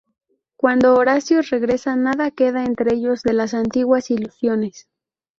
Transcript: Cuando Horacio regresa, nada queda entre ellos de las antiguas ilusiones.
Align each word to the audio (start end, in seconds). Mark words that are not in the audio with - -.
Cuando 0.55 0.95
Horacio 0.95 1.43
regresa, 1.47 1.95
nada 1.95 2.31
queda 2.31 2.65
entre 2.65 2.95
ellos 2.95 3.21
de 3.21 3.33
las 3.33 3.53
antiguas 3.53 4.09
ilusiones. 4.09 4.89